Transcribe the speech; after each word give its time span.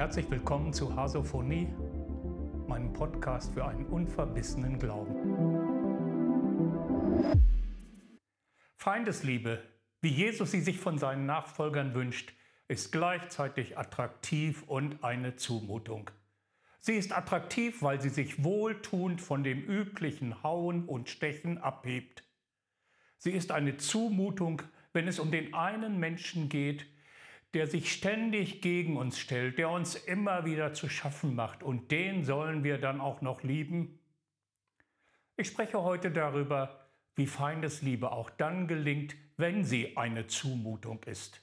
herzlich 0.00 0.30
willkommen 0.30 0.72
zu 0.72 0.96
Hasophonie, 0.96 1.68
meinem 2.66 2.90
Podcast 2.94 3.52
für 3.52 3.66
einen 3.66 3.84
unverbissenen 3.84 4.78
Glauben. 4.78 5.14
Feindesliebe, 8.78 9.62
wie 10.00 10.08
Jesus 10.08 10.52
sie 10.52 10.62
sich 10.62 10.78
von 10.78 10.96
seinen 10.96 11.26
Nachfolgern 11.26 11.92
wünscht, 11.92 12.32
ist 12.66 12.92
gleichzeitig 12.92 13.76
attraktiv 13.76 14.62
und 14.66 15.04
eine 15.04 15.36
Zumutung. 15.36 16.10
Sie 16.78 16.94
ist 16.94 17.14
attraktiv, 17.14 17.82
weil 17.82 18.00
sie 18.00 18.08
sich 18.08 18.42
wohltuend 18.42 19.20
von 19.20 19.44
dem 19.44 19.62
üblichen 19.62 20.42
Hauen 20.42 20.86
und 20.86 21.10
Stechen 21.10 21.58
abhebt. 21.58 22.24
Sie 23.18 23.32
ist 23.32 23.50
eine 23.50 23.76
Zumutung, 23.76 24.62
wenn 24.94 25.08
es 25.08 25.18
um 25.18 25.30
den 25.30 25.52
einen 25.52 25.98
Menschen 26.00 26.48
geht, 26.48 26.86
der 27.54 27.66
sich 27.66 27.92
ständig 27.92 28.62
gegen 28.62 28.96
uns 28.96 29.18
stellt, 29.18 29.58
der 29.58 29.70
uns 29.70 29.94
immer 29.94 30.44
wieder 30.44 30.72
zu 30.72 30.88
schaffen 30.88 31.34
macht 31.34 31.62
und 31.62 31.90
den 31.90 32.24
sollen 32.24 32.64
wir 32.64 32.78
dann 32.78 33.00
auch 33.00 33.20
noch 33.22 33.42
lieben? 33.42 33.98
Ich 35.36 35.48
spreche 35.48 35.82
heute 35.82 36.10
darüber, 36.10 36.88
wie 37.16 37.26
Feindesliebe 37.26 38.12
auch 38.12 38.30
dann 38.30 38.68
gelingt, 38.68 39.16
wenn 39.36 39.64
sie 39.64 39.96
eine 39.96 40.26
Zumutung 40.26 41.02
ist. 41.04 41.42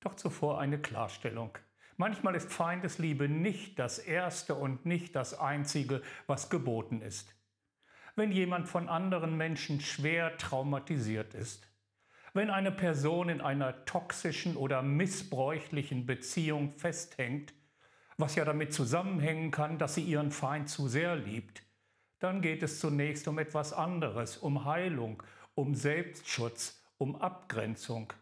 Doch 0.00 0.14
zuvor 0.14 0.60
eine 0.60 0.80
Klarstellung. 0.80 1.56
Manchmal 1.96 2.36
ist 2.36 2.52
Feindesliebe 2.52 3.28
nicht 3.28 3.78
das 3.78 3.98
Erste 3.98 4.54
und 4.54 4.86
nicht 4.86 5.16
das 5.16 5.38
Einzige, 5.38 6.02
was 6.26 6.48
geboten 6.50 7.00
ist. 7.00 7.34
Wenn 8.14 8.30
jemand 8.30 8.68
von 8.68 8.88
anderen 8.88 9.36
Menschen 9.36 9.80
schwer 9.80 10.36
traumatisiert 10.36 11.34
ist, 11.34 11.67
wenn 12.38 12.50
eine 12.50 12.70
Person 12.70 13.30
in 13.30 13.40
einer 13.40 13.84
toxischen 13.84 14.56
oder 14.56 14.80
missbräuchlichen 14.80 16.06
Beziehung 16.06 16.72
festhängt, 16.76 17.52
was 18.16 18.36
ja 18.36 18.44
damit 18.44 18.72
zusammenhängen 18.72 19.50
kann, 19.50 19.76
dass 19.76 19.96
sie 19.96 20.02
ihren 20.02 20.30
Feind 20.30 20.68
zu 20.68 20.86
sehr 20.86 21.16
liebt, 21.16 21.64
dann 22.20 22.40
geht 22.40 22.62
es 22.62 22.78
zunächst 22.78 23.26
um 23.26 23.40
etwas 23.40 23.72
anderes, 23.72 24.36
um 24.36 24.64
Heilung, 24.64 25.20
um 25.56 25.74
Selbstschutz, 25.74 26.80
um 26.96 27.16
Abgrenzung. 27.16 28.12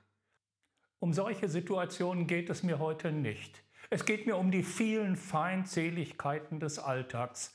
Um 0.98 1.12
solche 1.12 1.50
Situationen 1.50 2.26
geht 2.26 2.48
es 2.48 2.62
mir 2.62 2.78
heute 2.78 3.12
nicht. 3.12 3.62
Es 3.90 4.06
geht 4.06 4.24
mir 4.24 4.38
um 4.38 4.50
die 4.50 4.62
vielen 4.62 5.16
Feindseligkeiten 5.16 6.58
des 6.58 6.78
Alltags, 6.78 7.54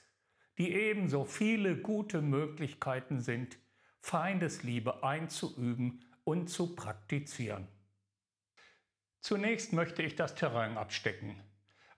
die 0.60 0.72
ebenso 0.72 1.26
viele 1.26 1.76
gute 1.76 2.22
Möglichkeiten 2.22 3.20
sind, 3.20 3.58
Feindesliebe 4.00 5.04
einzuüben 5.04 6.06
und 6.32 6.48
zu 6.48 6.76
praktizieren. 6.78 7.68
Zunächst 9.20 9.74
möchte 9.74 10.02
ich 10.02 10.16
das 10.16 10.34
Terrain 10.34 10.78
abstecken. 10.78 11.36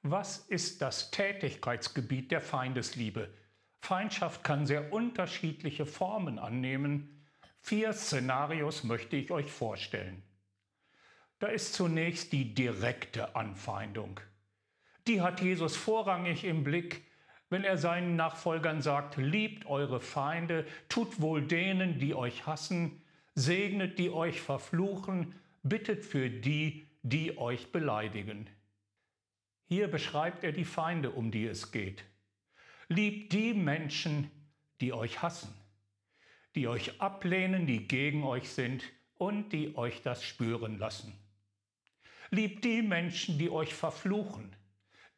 Was 0.01 0.39
ist 0.39 0.81
das 0.81 1.11
Tätigkeitsgebiet 1.11 2.31
der 2.31 2.41
Feindesliebe? 2.41 3.31
Feindschaft 3.79 4.43
kann 4.43 4.65
sehr 4.65 4.91
unterschiedliche 4.91 5.85
Formen 5.85 6.39
annehmen. 6.39 7.23
Vier 7.59 7.93
Szenarios 7.93 8.83
möchte 8.83 9.17
ich 9.17 9.29
euch 9.29 9.51
vorstellen. 9.51 10.23
Da 11.37 11.47
ist 11.47 11.75
zunächst 11.75 12.31
die 12.31 12.55
direkte 12.55 13.35
Anfeindung. 13.35 14.19
Die 15.05 15.21
hat 15.21 15.41
Jesus 15.41 15.75
vorrangig 15.75 16.43
im 16.43 16.63
Blick, 16.63 17.03
wenn 17.49 17.63
er 17.63 17.77
seinen 17.77 18.15
Nachfolgern 18.15 18.81
sagt, 18.81 19.17
liebt 19.17 19.67
eure 19.67 19.99
Feinde, 19.99 20.65
tut 20.89 21.21
wohl 21.21 21.45
denen, 21.45 21.99
die 21.99 22.15
euch 22.15 22.47
hassen, 22.47 23.02
segnet 23.35 23.97
die 23.99 24.09
euch 24.09 24.41
verfluchen, 24.41 25.35
bittet 25.63 26.05
für 26.05 26.29
die, 26.29 26.87
die 27.01 27.37
euch 27.37 27.71
beleidigen. 27.71 28.49
Hier 29.67 29.87
beschreibt 29.87 30.43
er 30.43 30.51
die 30.51 30.65
Feinde, 30.65 31.11
um 31.11 31.31
die 31.31 31.45
es 31.45 31.71
geht. 31.71 32.03
Liebt 32.89 33.33
die 33.33 33.53
Menschen, 33.53 34.29
die 34.81 34.93
euch 34.93 35.21
hassen, 35.21 35.53
die 36.55 36.67
euch 36.67 37.01
ablehnen, 37.01 37.65
die 37.65 37.87
gegen 37.87 38.23
euch 38.23 38.49
sind 38.49 38.83
und 39.15 39.53
die 39.53 39.75
euch 39.75 40.01
das 40.01 40.23
spüren 40.23 40.77
lassen. 40.77 41.13
Liebt 42.29 42.65
die 42.65 42.81
Menschen, 42.81 43.37
die 43.37 43.49
euch 43.49 43.73
verfluchen, 43.73 44.55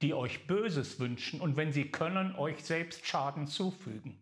die 0.02 0.14
euch 0.14 0.48
Böses 0.48 1.00
wünschen 1.00 1.42
und 1.42 1.58
wenn 1.58 1.72
sie 1.72 1.90
können, 1.90 2.36
euch 2.36 2.64
selbst 2.64 3.06
Schaden 3.06 3.48
zufügen. 3.48 4.20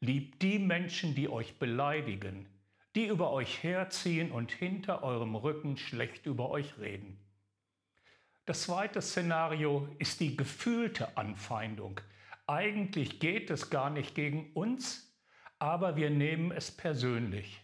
Liebt 0.00 0.42
die 0.42 0.58
Menschen, 0.58 1.14
die 1.14 1.28
euch 1.28 1.54
beleidigen, 1.58 2.46
die 2.94 3.06
über 3.06 3.30
euch 3.30 3.62
herziehen 3.62 4.32
und 4.32 4.52
hinter 4.52 5.02
eurem 5.02 5.34
Rücken 5.34 5.76
schlecht 5.76 6.26
über 6.26 6.50
euch 6.50 6.78
reden. 6.78 7.18
Das 8.44 8.62
zweite 8.62 9.00
Szenario 9.00 9.88
ist 9.98 10.20
die 10.20 10.36
gefühlte 10.36 11.16
Anfeindung. 11.16 12.00
Eigentlich 12.46 13.20
geht 13.20 13.50
es 13.50 13.70
gar 13.70 13.88
nicht 13.88 14.14
gegen 14.14 14.52
uns, 14.52 15.16
aber 15.58 15.96
wir 15.96 16.10
nehmen 16.10 16.50
es 16.50 16.70
persönlich. 16.70 17.60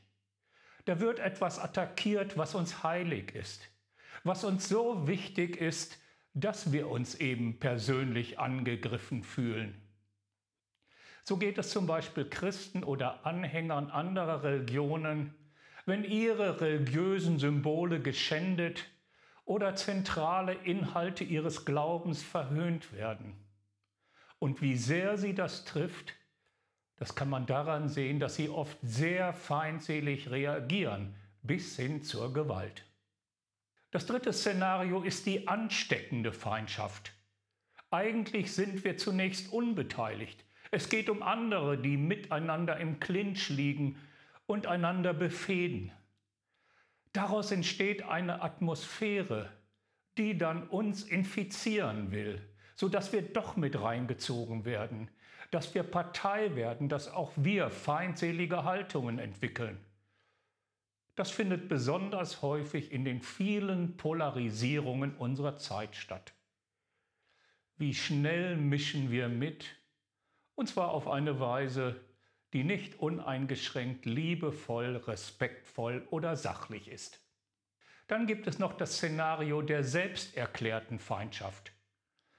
Da 0.84 1.00
wird 1.00 1.18
etwas 1.18 1.58
attackiert, 1.58 2.38
was 2.38 2.54
uns 2.54 2.82
heilig 2.82 3.34
ist, 3.34 3.68
was 4.24 4.44
uns 4.44 4.68
so 4.68 5.06
wichtig 5.08 5.56
ist, 5.56 5.98
dass 6.32 6.72
wir 6.72 6.88
uns 6.88 7.16
eben 7.16 7.58
persönlich 7.58 8.38
angegriffen 8.38 9.22
fühlen. 9.22 9.87
So 11.24 11.36
geht 11.36 11.58
es 11.58 11.70
zum 11.70 11.86
Beispiel 11.86 12.28
Christen 12.28 12.84
oder 12.84 13.26
Anhängern 13.26 13.90
anderer 13.90 14.42
Religionen, 14.42 15.34
wenn 15.86 16.04
ihre 16.04 16.60
religiösen 16.60 17.38
Symbole 17.38 18.00
geschändet 18.00 18.84
oder 19.44 19.74
zentrale 19.74 20.52
Inhalte 20.52 21.24
ihres 21.24 21.64
Glaubens 21.64 22.22
verhöhnt 22.22 22.92
werden. 22.92 23.34
Und 24.38 24.60
wie 24.60 24.76
sehr 24.76 25.16
sie 25.16 25.34
das 25.34 25.64
trifft, 25.64 26.14
das 26.96 27.14
kann 27.14 27.30
man 27.30 27.46
daran 27.46 27.88
sehen, 27.88 28.20
dass 28.20 28.34
sie 28.34 28.48
oft 28.48 28.76
sehr 28.82 29.32
feindselig 29.32 30.30
reagieren, 30.30 31.14
bis 31.42 31.76
hin 31.76 32.02
zur 32.02 32.32
Gewalt. 32.32 32.84
Das 33.90 34.04
dritte 34.06 34.32
Szenario 34.32 35.02
ist 35.02 35.24
die 35.24 35.48
ansteckende 35.48 36.32
Feindschaft. 36.32 37.12
Eigentlich 37.90 38.52
sind 38.52 38.84
wir 38.84 38.98
zunächst 38.98 39.50
unbeteiligt. 39.50 40.44
Es 40.70 40.88
geht 40.88 41.08
um 41.08 41.22
andere, 41.22 41.78
die 41.78 41.96
miteinander 41.96 42.78
im 42.78 43.00
Clinch 43.00 43.48
liegen 43.48 43.96
und 44.46 44.66
einander 44.66 45.14
befehden. 45.14 45.92
Daraus 47.12 47.50
entsteht 47.52 48.02
eine 48.02 48.42
Atmosphäre, 48.42 49.50
die 50.18 50.36
dann 50.36 50.68
uns 50.68 51.04
infizieren 51.04 52.10
will, 52.10 52.40
sodass 52.74 53.12
wir 53.12 53.22
doch 53.22 53.56
mit 53.56 53.80
reingezogen 53.80 54.64
werden, 54.64 55.10
dass 55.50 55.74
wir 55.74 55.82
Partei 55.82 56.54
werden, 56.54 56.88
dass 56.88 57.10
auch 57.10 57.32
wir 57.36 57.70
feindselige 57.70 58.64
Haltungen 58.64 59.18
entwickeln. 59.18 59.78
Das 61.14 61.30
findet 61.30 61.68
besonders 61.68 62.42
häufig 62.42 62.92
in 62.92 63.04
den 63.04 63.22
vielen 63.22 63.96
Polarisierungen 63.96 65.16
unserer 65.16 65.56
Zeit 65.56 65.96
statt. 65.96 66.32
Wie 67.76 67.94
schnell 67.94 68.56
mischen 68.56 69.10
wir 69.10 69.28
mit, 69.28 69.77
und 70.58 70.66
zwar 70.66 70.90
auf 70.90 71.06
eine 71.06 71.38
Weise, 71.38 72.00
die 72.52 72.64
nicht 72.64 72.98
uneingeschränkt 72.98 74.06
liebevoll, 74.06 74.96
respektvoll 74.96 76.04
oder 76.10 76.34
sachlich 76.34 76.88
ist. 76.88 77.20
Dann 78.08 78.26
gibt 78.26 78.48
es 78.48 78.58
noch 78.58 78.72
das 78.72 78.94
Szenario 78.96 79.62
der 79.62 79.84
selbsterklärten 79.84 80.98
Feindschaft. 80.98 81.70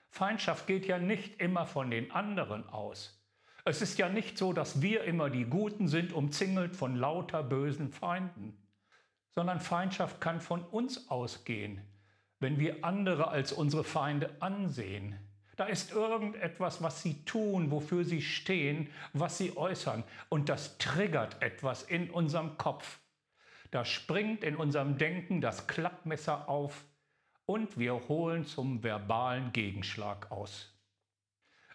Feindschaft 0.09 0.68
geht 0.68 0.85
ja 0.85 1.00
nicht 1.00 1.40
immer 1.40 1.66
von 1.66 1.90
den 1.90 2.12
anderen 2.12 2.68
aus. 2.68 3.25
Es 3.64 3.82
ist 3.82 3.97
ja 3.97 4.09
nicht 4.09 4.38
so, 4.38 4.52
dass 4.52 4.82
wir 4.82 5.05
immer 5.05 5.29
die 5.29 5.46
Guten 5.46 5.88
sind, 5.88 6.11
umzingelt 6.11 6.76
von 6.76 6.97
lauter 6.97 7.41
bösen 7.41 7.90
Feinden, 7.90 8.61
sondern 9.34 9.61
Feindschaft 9.61 10.20
kann 10.20 10.41
von 10.41 10.61
uns 10.66 11.09
ausgehen, 11.09 11.79
wenn 12.41 12.59
wir 12.59 12.84
andere 12.84 13.29
als 13.29 13.53
unsere 13.53 13.85
Feinde 13.85 14.35
ansehen, 14.41 15.17
da 15.59 15.66
ist 15.66 15.91
irgendetwas, 15.91 16.82
was 16.82 17.02
sie 17.02 17.26
tun, 17.26 17.70
wofür 17.70 18.06
sie 18.06 18.22
stehen, 18.22 18.90
was 19.11 19.38
sie 19.38 19.58
äußern. 19.58 20.06
Und 20.29 20.47
das 20.47 20.78
triggert 20.78 21.41
etwas 21.41 21.84
in 21.84 22.09
unserem 22.09 22.58
Kopf. 22.58 23.00
Da 23.70 23.84
springt 23.84 24.46
in 24.46 24.56
unserem 24.56 24.97
Denken 24.97 25.41
das 25.41 25.67
Klappmesser 25.67 26.47
auf 26.47 26.85
und 27.46 27.78
wir 27.78 28.08
holen 28.08 28.46
zum 28.46 28.84
verbalen 28.84 29.52
Gegenschlag 29.52 30.32
aus. 30.32 30.73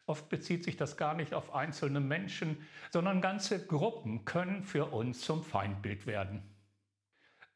Oft 0.07 0.31
bezieht 0.31 0.65
sich 0.65 0.79
das 0.79 0.97
gar 0.97 1.13
nicht 1.13 1.35
auf 1.35 1.55
einzelne 1.55 2.01
Menschen, 2.01 2.67
sondern 2.91 3.21
ganze 3.21 3.67
Gruppen 3.67 4.25
können 4.25 4.65
für 4.65 4.87
uns 4.87 5.21
zum 5.21 5.45
Feindbild 5.45 6.07
werden. 6.07 6.43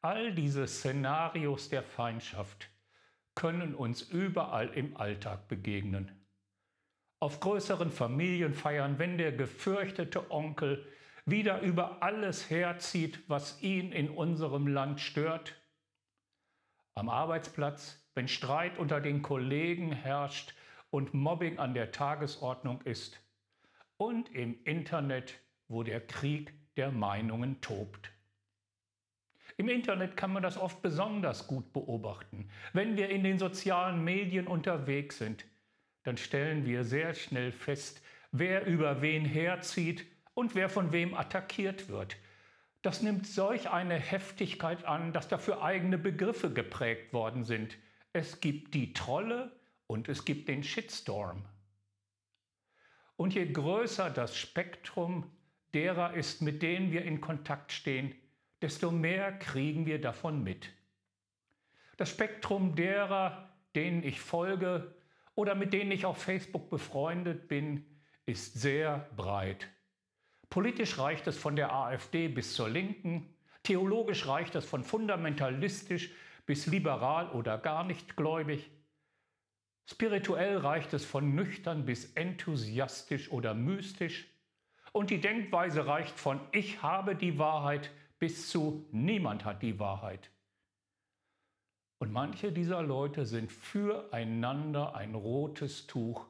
All 0.02 0.34
diese 0.34 0.66
Szenarios 0.66 1.70
der 1.70 1.82
Feindschaft 1.82 2.68
können 3.34 3.74
uns 3.74 4.02
überall 4.02 4.68
im 4.68 4.94
Alltag 4.98 5.48
begegnen. 5.48 6.17
Auf 7.20 7.40
größeren 7.40 7.90
Familienfeiern, 7.90 8.98
wenn 8.98 9.18
der 9.18 9.32
gefürchtete 9.32 10.30
Onkel 10.30 10.86
wieder 11.26 11.60
über 11.60 12.02
alles 12.02 12.48
herzieht, 12.48 13.20
was 13.28 13.60
ihn 13.60 13.92
in 13.92 14.08
unserem 14.08 14.66
Land 14.66 15.00
stört. 15.00 15.54
Am 16.94 17.08
Arbeitsplatz, 17.08 18.08
wenn 18.14 18.28
Streit 18.28 18.78
unter 18.78 19.00
den 19.00 19.22
Kollegen 19.22 19.92
herrscht 19.92 20.54
und 20.90 21.14
Mobbing 21.14 21.58
an 21.58 21.74
der 21.74 21.92
Tagesordnung 21.92 22.82
ist. 22.82 23.20
Und 23.96 24.34
im 24.34 24.62
Internet, 24.64 25.38
wo 25.66 25.82
der 25.82 26.00
Krieg 26.00 26.54
der 26.76 26.92
Meinungen 26.92 27.60
tobt. 27.60 28.12
Im 29.56 29.68
Internet 29.68 30.16
kann 30.16 30.32
man 30.32 30.42
das 30.42 30.56
oft 30.56 30.82
besonders 30.82 31.48
gut 31.48 31.72
beobachten. 31.72 32.48
Wenn 32.72 32.96
wir 32.96 33.08
in 33.10 33.24
den 33.24 33.40
sozialen 33.40 34.04
Medien 34.04 34.46
unterwegs 34.46 35.18
sind, 35.18 35.44
dann 36.04 36.16
stellen 36.16 36.64
wir 36.64 36.84
sehr 36.84 37.14
schnell 37.14 37.52
fest, 37.52 38.02
wer 38.32 38.66
über 38.66 39.02
wen 39.02 39.24
herzieht 39.24 40.06
und 40.34 40.54
wer 40.54 40.68
von 40.68 40.92
wem 40.92 41.14
attackiert 41.14 41.88
wird. 41.88 42.16
Das 42.82 43.02
nimmt 43.02 43.26
solch 43.26 43.70
eine 43.70 43.96
Heftigkeit 43.96 44.84
an, 44.84 45.12
dass 45.12 45.28
dafür 45.28 45.62
eigene 45.62 45.98
Begriffe 45.98 46.52
geprägt 46.52 47.12
worden 47.12 47.44
sind. 47.44 47.76
Es 48.12 48.40
gibt 48.40 48.74
die 48.74 48.92
Trolle 48.92 49.52
und 49.86 50.08
es 50.08 50.24
gibt 50.24 50.48
den 50.48 50.62
Shitstorm. 50.62 51.44
Und 53.16 53.34
je 53.34 53.50
größer 53.50 54.10
das 54.10 54.36
Spektrum 54.36 55.28
derer 55.74 56.14
ist, 56.14 56.40
mit 56.40 56.62
denen 56.62 56.92
wir 56.92 57.02
in 57.02 57.20
Kontakt 57.20 57.72
stehen, 57.72 58.14
desto 58.62 58.92
mehr 58.92 59.32
kriegen 59.32 59.86
wir 59.86 60.00
davon 60.00 60.44
mit. 60.44 60.70
Das 61.96 62.10
Spektrum 62.10 62.76
derer, 62.76 63.48
denen 63.74 64.04
ich 64.04 64.20
folge 64.20 64.94
oder 65.38 65.54
mit 65.54 65.72
denen 65.72 65.92
ich 65.92 66.04
auf 66.04 66.20
Facebook 66.20 66.68
befreundet 66.68 67.46
bin, 67.46 67.86
ist 68.26 68.54
sehr 68.54 69.08
breit. 69.14 69.68
Politisch 70.50 70.98
reicht 70.98 71.28
es 71.28 71.38
von 71.38 71.54
der 71.54 71.72
AfD 71.72 72.26
bis 72.26 72.54
zur 72.54 72.68
Linken, 72.68 73.32
theologisch 73.62 74.26
reicht 74.26 74.56
es 74.56 74.64
von 74.64 74.82
fundamentalistisch 74.82 76.10
bis 76.44 76.66
liberal 76.66 77.30
oder 77.30 77.56
gar 77.56 77.84
nicht 77.84 78.16
gläubig, 78.16 78.68
spirituell 79.88 80.56
reicht 80.56 80.92
es 80.92 81.04
von 81.04 81.36
nüchtern 81.36 81.84
bis 81.84 82.14
enthusiastisch 82.14 83.30
oder 83.30 83.54
mystisch 83.54 84.26
und 84.90 85.10
die 85.10 85.20
Denkweise 85.20 85.86
reicht 85.86 86.18
von 86.18 86.40
ich 86.50 86.82
habe 86.82 87.14
die 87.14 87.38
Wahrheit 87.38 87.92
bis 88.18 88.48
zu 88.50 88.88
niemand 88.90 89.44
hat 89.44 89.62
die 89.62 89.78
Wahrheit. 89.78 90.32
Und 91.98 92.12
manche 92.12 92.52
dieser 92.52 92.82
Leute 92.82 93.26
sind 93.26 93.50
füreinander 93.50 94.94
ein 94.94 95.14
rotes 95.14 95.86
Tuch 95.86 96.26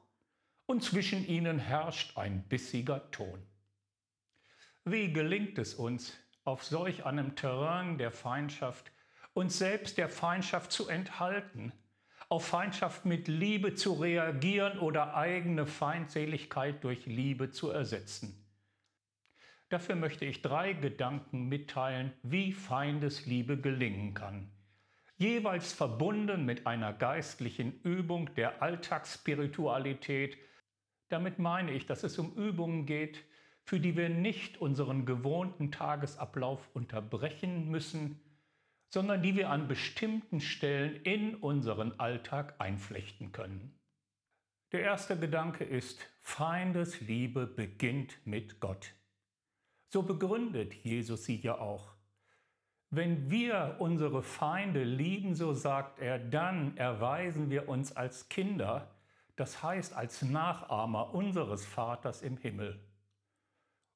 und 0.67 0.82
zwischen 0.82 1.26
ihnen 1.26 1.59
herrscht 1.59 2.17
ein 2.17 2.43
bissiger 2.49 3.11
Ton. 3.11 3.43
Wie 4.85 5.12
gelingt 5.12 5.59
es 5.59 5.75
uns, 5.75 6.17
auf 6.44 6.65
solch 6.65 7.05
einem 7.05 7.37
Terrain 7.37 7.99
der 7.99 8.11
Feindschaft 8.11 8.91
uns 9.35 9.59
selbst 9.59 9.99
der 9.99 10.09
Feindschaft 10.09 10.73
zu 10.73 10.88
enthalten, 10.88 11.73
auf 12.31 12.47
Feindschaft 12.47 13.05
mit 13.05 13.29
Liebe 13.29 13.75
zu 13.75 13.93
reagieren 13.93 14.79
oder 14.79 15.14
eigene 15.14 15.67
Feindseligkeit 15.67 16.82
durch 16.82 17.05
Liebe 17.06 17.50
zu 17.50 17.71
ersetzen? 17.71 18.47
Dafür 19.69 19.97
möchte 19.97 20.25
ich 20.25 20.41
drei 20.41 20.73
Gedanken 20.73 21.49
mitteilen, 21.49 22.14
wie 22.23 22.53
Feindesliebe 22.53 23.61
gelingen 23.61 24.14
kann. 24.14 24.50
Jeweils 25.19 25.73
verbunden 25.73 26.44
mit 26.44 26.69
einer 26.69 26.93
geistlichen 26.93 27.81
Übung 27.82 28.32
der 28.37 28.62
Alltagsspiritualität. 28.62 30.38
Damit 31.09 31.41
meine 31.41 31.73
ich, 31.73 31.87
dass 31.87 32.05
es 32.05 32.19
um 32.20 32.35
Übungen 32.37 32.87
geht, 32.87 33.25
für 33.65 33.81
die 33.81 33.97
wir 33.97 34.09
nicht 34.09 34.59
unseren 34.59 35.06
gewohnten 35.06 35.73
Tagesablauf 35.73 36.70
unterbrechen 36.73 37.69
müssen, 37.69 38.20
sondern 38.91 39.20
die 39.20 39.35
wir 39.35 39.50
an 39.50 39.67
bestimmten 39.67 40.41
Stellen 40.41 41.03
in 41.03 41.35
unseren 41.35 41.99
Alltag 41.99 42.55
einflechten 42.61 43.32
können. 43.32 43.76
Der 44.71 44.82
erste 44.82 45.19
Gedanke 45.19 45.64
ist, 45.64 46.09
Feindesliebe 46.21 47.47
beginnt 47.47 48.25
mit 48.25 48.61
Gott. 48.61 48.94
So 49.93 50.05
begründet 50.05 50.75
Jesus 50.75 51.25
sie 51.25 51.41
ja 51.41 51.59
auch. 51.59 51.98
Wenn 52.90 53.31
wir 53.31 53.76
unsere 53.81 54.23
Feinde 54.23 54.82
lieben, 54.82 55.35
so 55.35 55.52
sagt 55.52 55.99
er, 55.99 56.19
dann 56.19 56.76
erweisen 56.79 57.50
wir 57.50 57.69
uns 57.69 57.94
als 57.94 58.31
Kinder, 58.31 58.90
das 59.37 59.62
heißt 59.62 59.94
als 59.94 60.23
Nachahmer 60.23 61.14
unseres 61.14 61.67
Vaters 61.67 62.23
im 62.23 62.38
Himmel. 62.38 62.81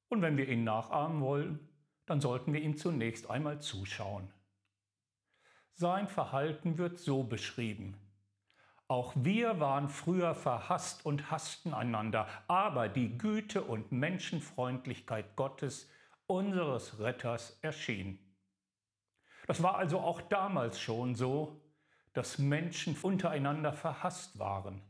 Und 0.09 0.21
wenn 0.21 0.37
wir 0.37 0.47
ihn 0.47 0.63
nachahmen 0.63 1.21
wollen, 1.21 1.59
dann 2.05 2.21
sollten 2.21 2.53
wir 2.53 2.61
ihm 2.61 2.77
zunächst 2.77 3.31
einmal 3.31 3.59
zuschauen. 3.59 4.31
Sein 5.73 6.07
Verhalten 6.07 6.77
wird 6.77 6.99
so 6.99 7.23
beschrieben. 7.23 7.97
Auch 8.87 9.13
wir 9.15 9.59
waren 9.59 9.89
früher 9.89 10.35
verhasst 10.35 11.03
und 11.03 11.31
hassten 11.31 11.73
einander, 11.73 12.27
aber 12.47 12.89
die 12.89 13.17
Güte 13.17 13.63
und 13.63 13.91
Menschenfreundlichkeit 13.91 15.35
Gottes, 15.35 15.89
unseres 16.27 16.99
Retters, 16.99 17.57
erschien. 17.63 18.19
Das 19.47 19.61
war 19.61 19.75
also 19.75 19.99
auch 19.99 20.21
damals 20.21 20.79
schon 20.79 21.15
so, 21.15 21.61
dass 22.13 22.37
Menschen 22.37 22.95
untereinander 23.01 23.73
verhasst 23.73 24.39
waren. 24.39 24.81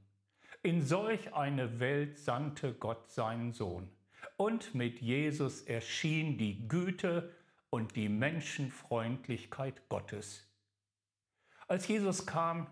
In 0.61 0.81
solch 0.81 1.33
eine 1.33 1.79
Welt 1.79 2.19
sandte 2.19 2.73
Gott 2.73 3.09
seinen 3.11 3.53
Sohn. 3.53 3.89
Und 4.37 4.75
mit 4.75 5.01
Jesus 5.01 5.61
erschien 5.63 6.37
die 6.37 6.67
Güte 6.67 7.33
und 7.69 7.95
die 7.95 8.09
Menschenfreundlichkeit 8.09 9.89
Gottes. 9.89 10.49
Als 11.67 11.87
Jesus 11.87 12.25
kam, 12.25 12.67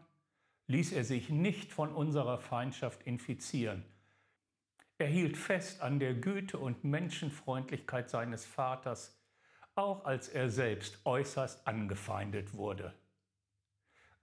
ließ 0.68 0.94
er 0.94 1.04
sich 1.04 1.30
nicht 1.30 1.72
von 1.72 1.94
unserer 1.94 2.38
Feindschaft 2.38 3.04
infizieren. 3.04 3.84
Er 4.98 5.08
hielt 5.08 5.38
fest 5.38 5.82
an 5.82 6.00
der 6.00 6.14
Güte 6.14 6.58
und 6.58 6.84
Menschenfreundlichkeit 6.84 8.10
seines 8.10 8.46
Vaters, 8.46 9.21
auch 9.76 10.06
als 10.06 10.28
er 10.30 10.50
selbst 10.50 11.06
äußerst 11.06 11.68
angefeindet 11.68 12.54
wurde. 12.54 12.94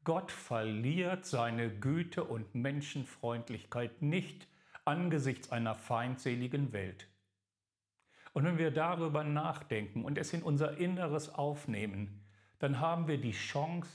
Gott 0.04 0.32
verliert 0.32 1.26
seine 1.26 1.70
Güte 1.70 2.24
und 2.24 2.54
Menschenfreundlichkeit 2.54 4.00
nicht 4.00 4.48
angesichts 4.84 5.50
einer 5.50 5.74
feindseligen 5.74 6.72
Welt. 6.72 7.08
Und 8.32 8.44
wenn 8.44 8.58
wir 8.58 8.70
darüber 8.70 9.24
nachdenken 9.24 10.04
und 10.04 10.16
es 10.16 10.32
in 10.32 10.42
unser 10.42 10.78
Inneres 10.78 11.34
aufnehmen, 11.34 12.24
dann 12.58 12.80
haben 12.80 13.08
wir 13.08 13.18
die 13.18 13.32
Chance, 13.32 13.90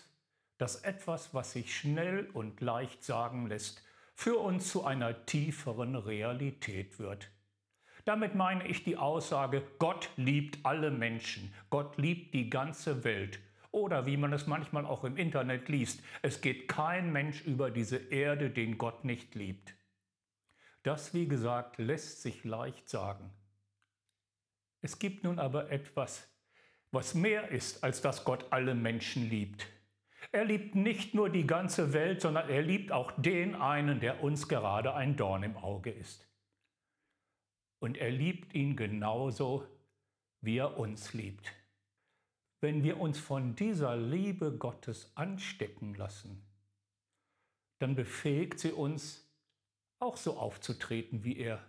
dass 0.57 0.83
etwas, 0.83 1.33
was 1.33 1.53
sich 1.53 1.75
schnell 1.75 2.29
und 2.33 2.61
leicht 2.61 3.03
sagen 3.03 3.47
lässt, 3.47 3.83
für 4.13 4.37
uns 4.37 4.69
zu 4.69 4.85
einer 4.85 5.25
tieferen 5.25 5.95
Realität 5.95 6.99
wird. 6.99 7.29
Damit 8.05 8.35
meine 8.35 8.67
ich 8.67 8.83
die 8.83 8.97
Aussage, 8.97 9.63
Gott 9.79 10.09
liebt 10.17 10.65
alle 10.65 10.91
Menschen, 10.91 11.53
Gott 11.69 11.97
liebt 11.97 12.33
die 12.33 12.49
ganze 12.49 13.03
Welt. 13.03 13.39
Oder 13.71 14.05
wie 14.05 14.17
man 14.17 14.33
es 14.33 14.45
manchmal 14.45 14.85
auch 14.85 15.03
im 15.03 15.17
Internet 15.17 15.69
liest, 15.69 16.03
es 16.21 16.41
geht 16.41 16.67
kein 16.67 17.11
Mensch 17.11 17.41
über 17.41 17.71
diese 17.71 17.97
Erde, 17.97 18.49
den 18.49 18.77
Gott 18.77 19.03
nicht 19.03 19.35
liebt. 19.35 19.73
Das, 20.83 21.13
wie 21.13 21.27
gesagt, 21.27 21.79
lässt 21.79 22.21
sich 22.21 22.43
leicht 22.43 22.89
sagen. 22.89 23.31
Es 24.81 24.99
gibt 24.99 25.23
nun 25.23 25.39
aber 25.39 25.71
etwas, 25.71 26.29
was 26.91 27.15
mehr 27.15 27.49
ist, 27.49 27.83
als 27.83 28.01
dass 28.01 28.25
Gott 28.25 28.45
alle 28.51 28.75
Menschen 28.75 29.29
liebt. 29.29 29.65
Er 30.31 30.43
liebt 30.43 30.75
nicht 30.75 31.13
nur 31.13 31.29
die 31.29 31.47
ganze 31.47 31.93
Welt, 31.93 32.21
sondern 32.21 32.49
er 32.49 32.61
liebt 32.61 32.91
auch 32.91 33.11
den 33.17 33.55
einen, 33.55 34.01
der 34.01 34.21
uns 34.21 34.49
gerade 34.49 34.93
ein 34.93 35.15
Dorn 35.15 35.43
im 35.43 35.57
Auge 35.57 35.89
ist. 35.89 36.27
Und 37.83 37.97
er 37.97 38.11
liebt 38.11 38.53
ihn 38.53 38.77
genauso, 38.77 39.67
wie 40.39 40.55
er 40.55 40.77
uns 40.77 41.13
liebt. 41.13 41.51
Wenn 42.61 42.81
wir 42.81 42.97
uns 42.97 43.19
von 43.19 43.57
dieser 43.57 43.97
Liebe 43.97 44.57
Gottes 44.57 45.11
anstecken 45.15 45.93
lassen, 45.95 46.45
dann 47.79 47.93
befähigt 47.93 48.59
sie 48.59 48.71
uns, 48.71 49.29
auch 49.99 50.15
so 50.15 50.37
aufzutreten 50.37 51.25
wie 51.25 51.35
er. 51.35 51.61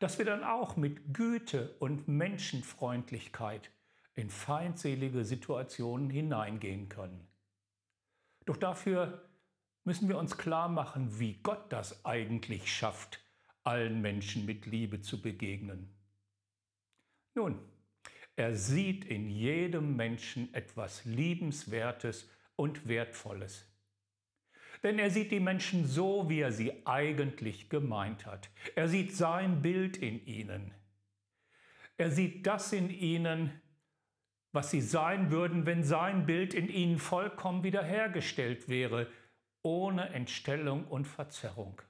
Dass 0.00 0.18
wir 0.18 0.26
dann 0.26 0.44
auch 0.44 0.76
mit 0.76 1.14
Güte 1.14 1.76
und 1.78 2.08
Menschenfreundlichkeit 2.08 3.70
in 4.12 4.28
feindselige 4.28 5.24
Situationen 5.24 6.10
hineingehen 6.10 6.90
können. 6.90 7.26
Doch 8.44 8.58
dafür 8.58 9.30
müssen 9.84 10.10
wir 10.10 10.18
uns 10.18 10.36
klar 10.36 10.68
machen, 10.68 11.18
wie 11.18 11.40
Gott 11.42 11.72
das 11.72 12.04
eigentlich 12.04 12.70
schafft, 12.70 13.21
allen 13.64 14.00
Menschen 14.00 14.46
mit 14.46 14.66
Liebe 14.66 15.00
zu 15.00 15.20
begegnen. 15.20 15.88
Nun, 17.34 17.58
er 18.36 18.56
sieht 18.56 19.04
in 19.04 19.28
jedem 19.28 19.96
Menschen 19.96 20.52
etwas 20.54 21.04
Liebenswertes 21.04 22.28
und 22.56 22.88
Wertvolles. 22.88 23.68
Denn 24.82 24.98
er 24.98 25.10
sieht 25.10 25.30
die 25.30 25.40
Menschen 25.40 25.86
so, 25.86 26.28
wie 26.28 26.40
er 26.40 26.52
sie 26.52 26.86
eigentlich 26.86 27.68
gemeint 27.68 28.26
hat. 28.26 28.50
Er 28.74 28.88
sieht 28.88 29.14
sein 29.14 29.62
Bild 29.62 29.96
in 29.96 30.26
ihnen. 30.26 30.72
Er 31.96 32.10
sieht 32.10 32.46
das 32.46 32.72
in 32.72 32.90
ihnen, 32.90 33.60
was 34.50 34.70
sie 34.70 34.80
sein 34.80 35.30
würden, 35.30 35.66
wenn 35.66 35.84
sein 35.84 36.26
Bild 36.26 36.52
in 36.52 36.68
ihnen 36.68 36.98
vollkommen 36.98 37.62
wiederhergestellt 37.62 38.68
wäre 38.68 39.08
ohne 39.62 40.08
Entstellung 40.10 40.86
und 40.88 41.06
Verzerrung. 41.06 41.80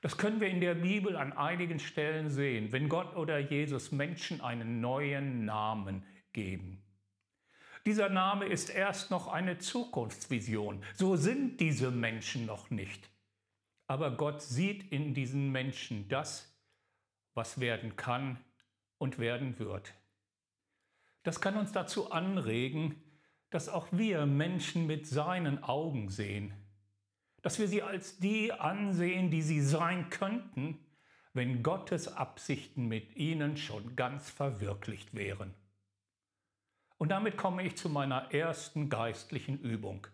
Das 0.00 0.16
können 0.16 0.40
wir 0.40 0.48
in 0.48 0.60
der 0.60 0.74
Bibel 0.74 1.16
an 1.16 1.32
einigen 1.32 1.80
Stellen 1.80 2.30
sehen, 2.30 2.72
wenn 2.72 2.88
Gott 2.88 3.16
oder 3.16 3.38
Jesus 3.38 3.90
Menschen 3.90 4.40
einen 4.40 4.80
neuen 4.80 5.44
Namen 5.44 6.04
geben. 6.32 6.82
Dieser 7.84 8.08
Name 8.08 8.46
ist 8.46 8.70
erst 8.70 9.10
noch 9.10 9.28
eine 9.28 9.58
Zukunftsvision. 9.58 10.82
So 10.94 11.16
sind 11.16 11.58
diese 11.60 11.90
Menschen 11.90 12.46
noch 12.46 12.70
nicht. 12.70 13.08
Aber 13.86 14.16
Gott 14.16 14.42
sieht 14.42 14.92
in 14.92 15.14
diesen 15.14 15.50
Menschen 15.50 16.08
das, 16.08 16.54
was 17.34 17.60
werden 17.60 17.96
kann 17.96 18.38
und 18.98 19.18
werden 19.18 19.58
wird. 19.58 19.94
Das 21.22 21.40
kann 21.40 21.56
uns 21.56 21.72
dazu 21.72 22.10
anregen, 22.10 23.02
dass 23.50 23.68
auch 23.68 23.88
wir 23.90 24.26
Menschen 24.26 24.86
mit 24.86 25.06
seinen 25.06 25.62
Augen 25.64 26.10
sehen, 26.10 26.52
dass 27.42 27.58
wir 27.58 27.68
sie 27.68 27.82
als 27.82 28.18
die 28.18 28.52
ansehen, 28.52 29.30
die 29.30 29.42
sie 29.42 29.60
sein 29.60 30.10
könnten, 30.10 30.78
wenn 31.34 31.62
Gottes 31.62 32.08
Absichten 32.08 32.86
mit 32.86 33.16
ihnen 33.16 33.56
schon 33.56 33.94
ganz 33.96 34.30
verwirklicht 34.30 35.14
wären. 35.14 35.54
Und 36.96 37.10
damit 37.10 37.36
komme 37.36 37.62
ich 37.62 37.76
zu 37.76 37.88
meiner 37.88 38.32
ersten 38.34 38.88
geistlichen 38.88 39.60
Übung. 39.60 40.06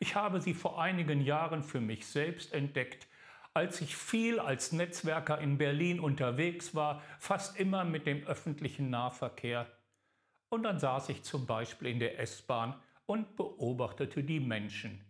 Ich 0.00 0.16
habe 0.16 0.40
sie 0.40 0.54
vor 0.54 0.80
einigen 0.82 1.20
Jahren 1.20 1.62
für 1.62 1.80
mich 1.80 2.06
selbst 2.06 2.52
entdeckt, 2.52 3.06
als 3.54 3.80
ich 3.80 3.96
viel 3.96 4.38
als 4.38 4.72
Netzwerker 4.72 5.38
in 5.38 5.58
Berlin 5.58 6.00
unterwegs 6.00 6.74
war, 6.74 7.02
fast 7.18 7.58
immer 7.58 7.84
mit 7.84 8.06
dem 8.06 8.26
öffentlichen 8.26 8.90
Nahverkehr. 8.90 9.66
Und 10.48 10.64
dann 10.64 10.78
saß 10.78 11.08
ich 11.10 11.22
zum 11.22 11.46
Beispiel 11.46 11.88
in 11.88 11.98
der 11.98 12.18
S-Bahn 12.18 12.74
und 13.06 13.36
beobachtete 13.36 14.22
die 14.24 14.40
Menschen. 14.40 15.04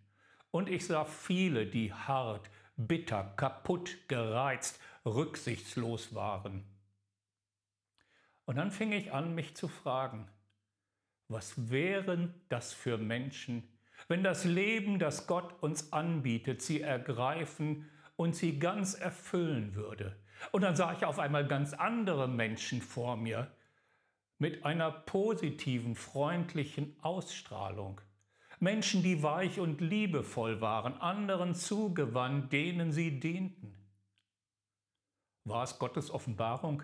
Und 0.50 0.68
ich 0.68 0.86
sah 0.86 1.04
viele, 1.04 1.66
die 1.66 1.92
hart, 1.92 2.50
bitter, 2.76 3.32
kaputt, 3.36 3.96
gereizt, 4.08 4.80
rücksichtslos 5.04 6.14
waren. 6.14 6.64
Und 8.46 8.56
dann 8.56 8.70
fing 8.70 8.92
ich 8.92 9.12
an, 9.12 9.34
mich 9.34 9.54
zu 9.54 9.68
fragen, 9.68 10.28
was 11.28 11.70
wären 11.70 12.34
das 12.48 12.72
für 12.72 12.98
Menschen, 12.98 13.62
wenn 14.08 14.24
das 14.24 14.44
Leben, 14.44 14.98
das 14.98 15.26
Gott 15.26 15.62
uns 15.62 15.92
anbietet, 15.92 16.62
sie 16.62 16.80
ergreifen 16.80 17.88
und 18.16 18.34
sie 18.34 18.58
ganz 18.58 18.94
erfüllen 18.94 19.74
würde? 19.74 20.16
Und 20.52 20.62
dann 20.62 20.74
sah 20.74 20.92
ich 20.92 21.04
auf 21.04 21.18
einmal 21.18 21.46
ganz 21.46 21.74
andere 21.74 22.26
Menschen 22.26 22.82
vor 22.82 23.16
mir 23.16 23.50
mit 24.38 24.64
einer 24.64 24.90
positiven, 24.90 25.94
freundlichen 25.94 26.96
Ausstrahlung. 27.02 28.00
Menschen, 28.60 29.02
die 29.02 29.22
weich 29.22 29.58
und 29.58 29.80
liebevoll 29.80 30.60
waren, 30.60 31.00
anderen 31.00 31.54
zugewandt, 31.54 32.52
denen 32.52 32.92
sie 32.92 33.18
dienten. 33.18 33.74
War 35.44 35.64
es 35.64 35.78
Gottes 35.78 36.10
Offenbarung? 36.10 36.82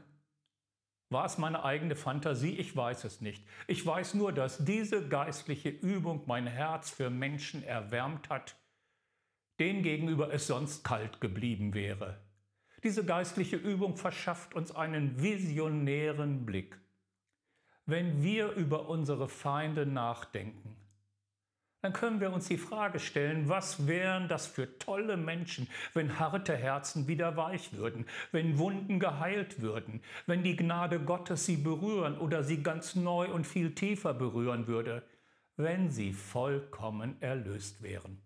War 1.11 1.27
es 1.27 1.37
meine 1.37 1.65
eigene 1.65 1.95
Fantasie? 1.95 2.55
Ich 2.57 2.75
weiß 2.75 3.05
es 3.05 3.21
nicht. 3.21 3.47
Ich 3.67 3.85
weiß 3.85 4.15
nur, 4.15 4.33
dass 4.33 4.65
diese 4.65 5.07
geistliche 5.07 5.69
Übung 5.69 6.23
mein 6.27 6.47
Herz 6.47 6.91
für 6.91 7.11
Menschen 7.11 7.63
erwärmt 7.63 8.31
hat, 8.31 8.57
denen 9.61 9.83
gegenüber 9.83 10.33
es 10.33 10.47
sonst 10.47 10.83
kalt 10.83 11.21
geblieben 11.21 11.75
wäre. 11.75 12.19
Diese 12.83 13.05
geistliche 13.05 13.57
Übung 13.57 13.97
verschafft 13.97 14.55
uns 14.55 14.75
einen 14.75 15.23
visionären 15.23 16.47
Blick. 16.47 16.81
Wenn 17.85 18.23
wir 18.23 18.53
über 18.53 18.89
unsere 18.89 19.29
Feinde 19.29 19.87
nachdenken, 19.87 20.77
dann 21.87 21.93
können 21.93 22.21
wir 22.21 22.33
uns 22.33 22.49
die 22.49 22.59
Frage 22.59 22.99
stellen, 22.99 23.49
was 23.49 23.87
wären 23.87 24.27
das 24.27 24.49
für 24.49 24.77
tolle 24.81 25.17
Menschen, 25.17 25.69
wenn 25.95 26.19
harte 26.19 26.57
Herzen 26.57 27.07
wieder 27.07 27.37
weich 27.37 27.75
würden, 27.75 28.07
wenn 28.33 28.59
Wunden 28.59 28.99
geheilt 28.99 29.61
würden, 29.61 30.03
wenn 30.27 30.43
die 30.43 30.57
Gnade 30.57 30.99
Gottes 30.99 31.47
sie 31.47 31.57
berühren 31.57 32.19
oder 32.19 32.43
sie 32.43 32.61
ganz 32.61 32.97
neu 32.97 33.31
und 33.31 33.47
viel 33.47 33.73
tiefer 33.73 34.15
berühren 34.15 34.67
würde, 34.67 35.05
wenn 35.55 35.89
sie 35.89 36.13
vollkommen 36.13 37.23
erlöst 37.23 37.81
wären. 37.85 38.21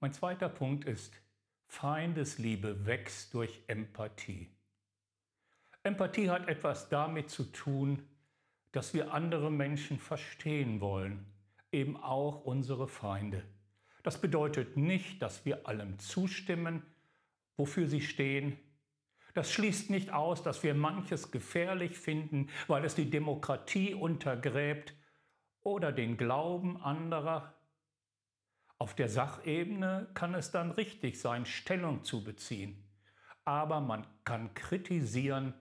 Mein 0.00 0.12
zweiter 0.12 0.50
Punkt 0.50 0.84
ist, 0.84 1.14
Feindesliebe 1.66 2.84
wächst 2.84 3.32
durch 3.32 3.62
Empathie. 3.68 4.50
Empathie 5.82 6.28
hat 6.28 6.46
etwas 6.46 6.90
damit 6.90 7.30
zu 7.30 7.44
tun, 7.44 8.06
dass 8.72 8.92
wir 8.92 9.14
andere 9.14 9.50
Menschen 9.50 9.98
verstehen 9.98 10.82
wollen 10.82 11.24
eben 11.74 11.96
auch 11.96 12.44
unsere 12.44 12.88
Feinde. 12.88 13.44
Das 14.02 14.20
bedeutet 14.20 14.76
nicht, 14.76 15.20
dass 15.20 15.44
wir 15.44 15.66
allem 15.68 15.98
zustimmen, 15.98 16.82
wofür 17.56 17.88
sie 17.88 18.00
stehen. 18.00 18.58
Das 19.34 19.52
schließt 19.52 19.90
nicht 19.90 20.12
aus, 20.12 20.42
dass 20.42 20.62
wir 20.62 20.74
manches 20.74 21.32
gefährlich 21.32 21.98
finden, 21.98 22.48
weil 22.68 22.84
es 22.84 22.94
die 22.94 23.10
Demokratie 23.10 23.92
untergräbt 23.92 24.94
oder 25.62 25.90
den 25.90 26.16
Glauben 26.16 26.80
anderer. 26.80 27.54
Auf 28.78 28.94
der 28.94 29.08
Sachebene 29.08 30.08
kann 30.14 30.34
es 30.34 30.52
dann 30.52 30.70
richtig 30.70 31.20
sein, 31.20 31.46
Stellung 31.46 32.04
zu 32.04 32.22
beziehen. 32.22 32.84
Aber 33.44 33.80
man 33.80 34.06
kann 34.24 34.54
kritisieren 34.54 35.54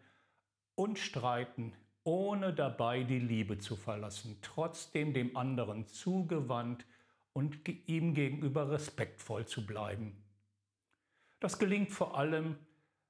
und 0.75 0.99
streiten 0.99 1.73
ohne 2.03 2.53
dabei 2.53 3.03
die 3.03 3.19
Liebe 3.19 3.57
zu 3.59 3.75
verlassen, 3.75 4.37
trotzdem 4.41 5.13
dem 5.13 5.37
anderen 5.37 5.87
zugewandt 5.87 6.85
und 7.33 7.57
ihm 7.87 8.13
gegenüber 8.13 8.71
respektvoll 8.71 9.45
zu 9.45 9.65
bleiben. 9.65 10.15
Das 11.39 11.59
gelingt 11.59 11.91
vor 11.91 12.17
allem, 12.17 12.57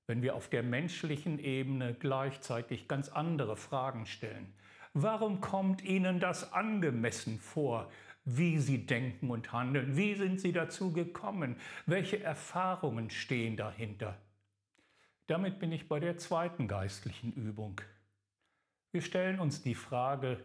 wenn 0.08 0.22
wir 0.22 0.36
auf 0.36 0.50
der 0.50 0.64
menschlichen 0.64 1.40
Ebene 1.40 1.94
gleichzeitig 1.94 2.88
ganz 2.88 3.10
andere 3.10 3.56
Fragen 3.56 4.06
stellen. 4.06 4.54
Warum 4.94 5.42
kommt 5.42 5.84
Ihnen 5.84 6.20
das 6.20 6.54
angemessen 6.54 7.40
vor, 7.40 7.90
wie 8.26 8.60
Sie 8.60 8.86
denken 8.86 9.32
und 9.32 9.52
handeln? 9.52 9.98
Wie 9.98 10.16
sind 10.16 10.40
Sie 10.40 10.52
dazu 10.52 10.94
gekommen? 10.94 11.58
Welche 11.86 12.22
Erfahrungen 12.22 13.10
stehen 13.10 13.58
dahinter? 13.58 14.18
Damit 15.28 15.60
bin 15.60 15.72
ich 15.72 15.88
bei 15.88 16.00
der 16.00 16.18
zweiten 16.18 16.68
geistlichen 16.68 17.34
Übung. 17.34 17.82
Wir 18.94 19.02
stellen 19.02 19.40
uns 19.40 19.64
die 19.64 19.74
Frage, 19.74 20.44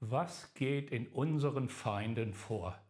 was 0.00 0.54
geht 0.54 0.90
in 0.90 1.06
unseren 1.08 1.68
Feinden 1.68 2.32
vor? 2.32 2.80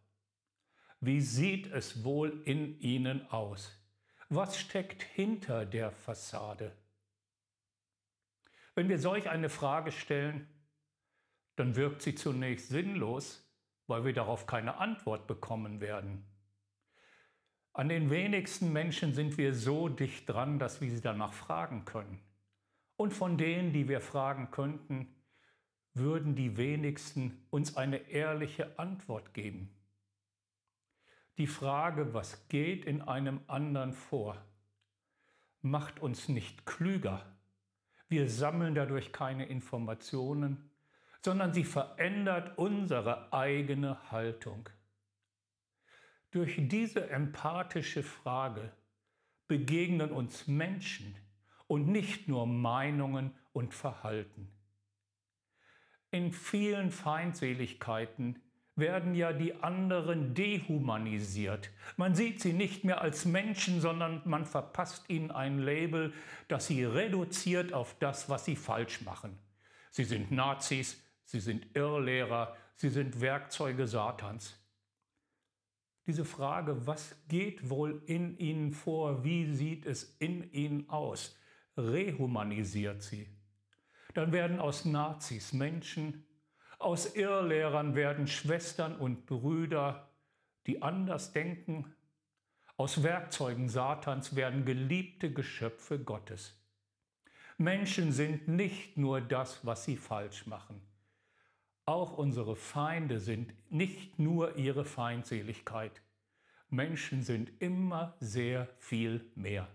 Wie 1.01 1.19
sieht 1.19 1.67
es 1.67 2.05
wohl 2.05 2.41
in 2.45 2.79
ihnen 2.79 3.29
aus? 3.29 3.77
Was 4.29 4.57
steckt 4.57 5.03
hinter 5.03 5.65
der 5.65 5.91
Fassade? 5.91 6.71
Wenn 8.73 8.87
wir 8.87 8.99
solch 8.99 9.29
eine 9.29 9.49
Frage 9.49 9.91
stellen, 9.91 10.47
dann 11.57 11.75
wirkt 11.75 12.03
sie 12.03 12.15
zunächst 12.15 12.69
sinnlos, 12.69 13.45
weil 13.87 14.05
wir 14.05 14.13
darauf 14.13 14.45
keine 14.47 14.77
Antwort 14.77 15.27
bekommen 15.27 15.81
werden. 15.81 16.25
An 17.73 17.89
den 17.89 18.09
wenigsten 18.09 18.71
Menschen 18.71 19.13
sind 19.13 19.37
wir 19.37 19.53
so 19.53 19.89
dicht 19.89 20.29
dran, 20.29 20.57
dass 20.57 20.79
wir 20.79 20.89
sie 20.89 21.01
danach 21.01 21.33
fragen 21.33 21.83
können. 21.83 22.23
Und 23.01 23.13
von 23.13 23.35
denen, 23.35 23.73
die 23.73 23.87
wir 23.87 23.99
fragen 23.99 24.51
könnten, 24.51 25.07
würden 25.95 26.35
die 26.35 26.55
wenigsten 26.55 27.47
uns 27.49 27.75
eine 27.75 27.97
ehrliche 28.11 28.77
Antwort 28.77 29.33
geben. 29.33 29.75
Die 31.39 31.47
Frage, 31.47 32.13
was 32.13 32.47
geht 32.47 32.85
in 32.85 33.01
einem 33.01 33.39
anderen 33.47 33.93
vor, 33.93 34.45
macht 35.61 35.99
uns 35.99 36.29
nicht 36.29 36.67
klüger. 36.67 37.25
Wir 38.07 38.29
sammeln 38.29 38.75
dadurch 38.75 39.11
keine 39.11 39.47
Informationen, 39.47 40.69
sondern 41.25 41.55
sie 41.55 41.63
verändert 41.63 42.55
unsere 42.59 43.33
eigene 43.33 44.11
Haltung. 44.11 44.69
Durch 46.29 46.55
diese 46.59 47.09
empathische 47.09 48.03
Frage 48.03 48.71
begegnen 49.47 50.11
uns 50.11 50.45
Menschen, 50.45 51.15
und 51.71 51.87
nicht 51.87 52.27
nur 52.27 52.47
Meinungen 52.47 53.31
und 53.53 53.73
Verhalten. 53.73 54.51
In 56.09 56.33
vielen 56.33 56.91
Feindseligkeiten 56.91 58.41
werden 58.75 59.15
ja 59.15 59.31
die 59.31 59.55
anderen 59.63 60.33
dehumanisiert. 60.33 61.69
Man 61.95 62.13
sieht 62.13 62.41
sie 62.41 62.51
nicht 62.51 62.83
mehr 62.83 62.99
als 62.99 63.23
Menschen, 63.23 63.79
sondern 63.79 64.21
man 64.25 64.45
verpasst 64.45 65.09
ihnen 65.09 65.31
ein 65.31 65.59
Label, 65.59 66.11
das 66.49 66.67
sie 66.67 66.83
reduziert 66.83 67.71
auf 67.71 67.97
das, 67.99 68.27
was 68.27 68.43
sie 68.43 68.57
falsch 68.57 68.99
machen. 69.03 69.39
Sie 69.91 70.03
sind 70.03 70.29
Nazis, 70.29 71.01
sie 71.23 71.39
sind 71.39 71.73
Irrlehrer, 71.73 72.53
sie 72.75 72.89
sind 72.89 73.21
Werkzeuge 73.21 73.87
Satans. 73.87 74.59
Diese 76.05 76.25
Frage, 76.25 76.85
was 76.85 77.15
geht 77.29 77.69
wohl 77.69 78.03
in 78.07 78.37
ihnen 78.39 78.73
vor, 78.73 79.23
wie 79.23 79.53
sieht 79.53 79.85
es 79.85 80.17
in 80.19 80.51
ihnen 80.51 80.89
aus, 80.89 81.37
rehumanisiert 81.77 83.01
sie. 83.01 83.27
Dann 84.13 84.31
werden 84.31 84.59
aus 84.59 84.85
Nazis 84.85 85.53
Menschen, 85.53 86.25
aus 86.79 87.15
Irrlehrern 87.15 87.95
werden 87.95 88.27
Schwestern 88.27 88.95
und 88.95 89.25
Brüder, 89.27 90.09
die 90.65 90.81
anders 90.81 91.31
denken. 91.31 91.93
Aus 92.75 93.03
Werkzeugen 93.03 93.69
Satans 93.69 94.35
werden 94.35 94.65
geliebte 94.65 95.31
Geschöpfe 95.31 95.99
Gottes. 95.99 96.57
Menschen 97.57 98.11
sind 98.11 98.47
nicht 98.47 98.97
nur 98.97 99.21
das, 99.21 99.65
was 99.65 99.85
sie 99.85 99.95
falsch 99.95 100.47
machen. 100.47 100.81
Auch 101.85 102.17
unsere 102.17 102.55
Feinde 102.55 103.19
sind 103.19 103.53
nicht 103.71 104.17
nur 104.17 104.55
ihre 104.55 104.85
Feindseligkeit. 104.85 106.01
Menschen 106.69 107.21
sind 107.21 107.51
immer 107.61 108.15
sehr 108.19 108.67
viel 108.79 109.29
mehr. 109.35 109.67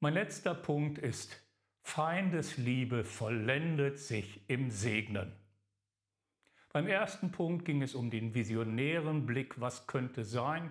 Mein 0.00 0.14
letzter 0.14 0.54
Punkt 0.54 0.98
ist, 0.98 1.42
Feindesliebe 1.82 3.02
vollendet 3.02 3.98
sich 3.98 4.48
im 4.48 4.70
Segnen. 4.70 5.32
Beim 6.72 6.86
ersten 6.86 7.32
Punkt 7.32 7.64
ging 7.64 7.82
es 7.82 7.96
um 7.96 8.08
den 8.08 8.32
visionären 8.32 9.26
Blick, 9.26 9.60
was 9.60 9.88
könnte 9.88 10.22
sein. 10.22 10.70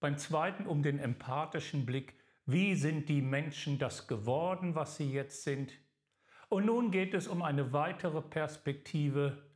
Beim 0.00 0.16
zweiten 0.16 0.66
um 0.66 0.82
den 0.82 0.98
empathischen 0.98 1.84
Blick, 1.84 2.14
wie 2.46 2.74
sind 2.74 3.10
die 3.10 3.20
Menschen 3.20 3.78
das 3.78 4.08
geworden, 4.08 4.74
was 4.74 4.96
sie 4.96 5.12
jetzt 5.12 5.42
sind. 5.42 5.74
Und 6.48 6.64
nun 6.64 6.90
geht 6.90 7.12
es 7.12 7.28
um 7.28 7.42
eine 7.42 7.74
weitere 7.74 8.22
Perspektive, 8.22 9.50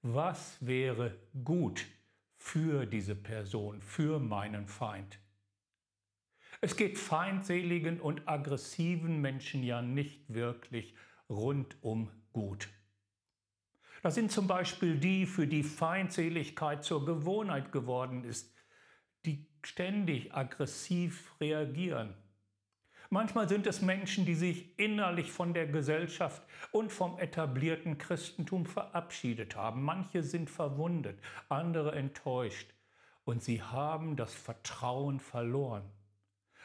was 0.00 0.56
wäre 0.64 1.18
gut 1.44 1.84
für 2.38 2.86
diese 2.86 3.16
Person, 3.16 3.82
für 3.82 4.18
meinen 4.18 4.66
Feind. 4.66 5.21
Es 6.64 6.76
geht 6.76 6.96
feindseligen 6.96 8.00
und 8.00 8.28
aggressiven 8.28 9.20
Menschen 9.20 9.64
ja 9.64 9.82
nicht 9.82 10.32
wirklich 10.32 10.94
rundum 11.28 12.08
gut. 12.32 12.68
Das 14.02 14.14
sind 14.14 14.30
zum 14.30 14.46
Beispiel 14.46 14.96
die, 14.96 15.26
für 15.26 15.48
die 15.48 15.64
Feindseligkeit 15.64 16.84
zur 16.84 17.04
Gewohnheit 17.04 17.72
geworden 17.72 18.22
ist, 18.22 18.54
die 19.26 19.48
ständig 19.64 20.34
aggressiv 20.34 21.34
reagieren. 21.40 22.14
Manchmal 23.10 23.48
sind 23.48 23.66
es 23.66 23.82
Menschen, 23.82 24.24
die 24.24 24.36
sich 24.36 24.78
innerlich 24.78 25.32
von 25.32 25.54
der 25.54 25.66
Gesellschaft 25.66 26.44
und 26.70 26.92
vom 26.92 27.18
etablierten 27.18 27.98
Christentum 27.98 28.66
verabschiedet 28.66 29.56
haben. 29.56 29.82
Manche 29.82 30.22
sind 30.22 30.48
verwundet, 30.48 31.20
andere 31.48 31.96
enttäuscht 31.96 32.72
und 33.24 33.42
sie 33.42 33.60
haben 33.62 34.14
das 34.14 34.32
Vertrauen 34.32 35.18
verloren. 35.18 35.90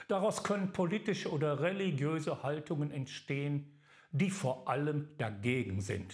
Daraus 0.08 0.44
können 0.44 0.72
politische 0.72 1.32
oder 1.32 1.60
religiöse 1.62 2.44
Haltungen 2.44 2.92
entstehen, 2.92 3.80
die 4.12 4.30
vor 4.30 4.68
allem 4.68 5.10
dagegen 5.18 5.82
sind. 5.82 6.14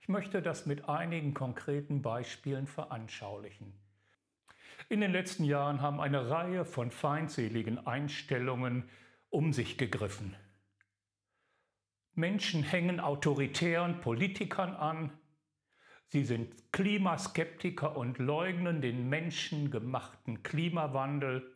Ich 0.00 0.08
möchte 0.08 0.42
das 0.42 0.66
mit 0.66 0.88
einigen 0.88 1.32
konkreten 1.32 2.02
Beispielen 2.02 2.66
veranschaulichen. 2.66 3.72
In 4.88 5.00
den 5.00 5.12
letzten 5.12 5.44
Jahren 5.44 5.80
haben 5.80 6.00
eine 6.00 6.28
Reihe 6.28 6.64
von 6.64 6.90
feindseligen 6.90 7.86
Einstellungen 7.86 8.88
um 9.30 9.52
sich 9.52 9.78
gegriffen. 9.78 10.34
Menschen 12.14 12.62
hängen 12.62 13.00
autoritären 13.00 14.00
Politikern 14.00 14.74
an, 14.74 15.12
sie 16.08 16.24
sind 16.24 16.72
Klimaskeptiker 16.72 17.96
und 17.96 18.18
leugnen 18.18 18.82
den 18.82 19.08
menschengemachten 19.08 20.42
Klimawandel, 20.42 21.51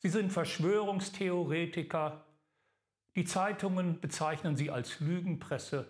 sie 0.00 0.08
sind 0.08 0.32
Verschwörungstheoretiker, 0.32 2.26
die 3.16 3.24
Zeitungen 3.24 4.00
bezeichnen 4.00 4.56
sie 4.56 4.70
als 4.70 5.00
Lügenpresse 5.00 5.86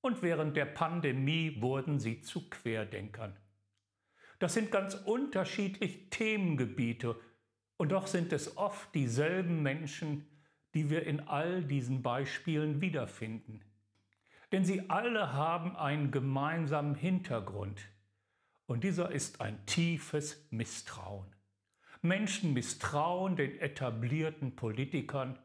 und 0.00 0.22
während 0.22 0.56
der 0.56 0.66
Pandemie 0.66 1.60
wurden 1.60 1.98
sie 1.98 2.20
zu 2.20 2.48
Querdenkern. 2.48 3.36
Das 4.38 4.54
sind 4.54 4.70
ganz 4.70 4.94
unterschiedliche 4.94 6.10
Themengebiete 6.10 7.16
und 7.76 7.92
doch 7.92 8.06
sind 8.06 8.32
es 8.32 8.56
oft 8.56 8.94
dieselben 8.94 9.62
Menschen, 9.62 10.26
die 10.74 10.90
wir 10.90 11.06
in 11.06 11.20
all 11.28 11.62
diesen 11.62 12.02
Beispielen 12.02 12.80
wiederfinden. 12.80 13.64
Denn 14.50 14.64
sie 14.64 14.90
alle 14.90 15.32
haben 15.32 15.76
einen 15.76 16.10
gemeinsamen 16.10 16.94
Hintergrund 16.94 17.80
und 18.66 18.84
dieser 18.84 19.12
ist 19.12 19.40
ein 19.40 19.64
tiefes 19.66 20.46
Misstrauen. 20.50 21.26
Menschen 22.04 22.52
misstrauen 22.52 23.36
den 23.36 23.60
etablierten 23.60 24.56
Politikern 24.56 25.38